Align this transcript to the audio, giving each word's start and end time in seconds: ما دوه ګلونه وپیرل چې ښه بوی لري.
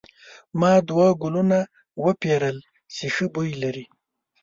ما 0.59 0.71
دوه 0.89 1.07
ګلونه 1.21 1.59
وپیرل 2.05 2.57
چې 2.95 3.05
ښه 3.13 3.25
بوی 3.33 3.51
لري. 3.63 3.85